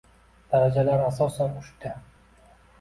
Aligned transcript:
Darajalar 0.53 1.01
asosan 1.11 1.55
uchta 1.61 1.95